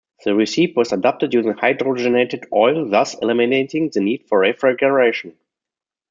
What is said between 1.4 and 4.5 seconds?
hydrogenated oil, thus eliminating the need for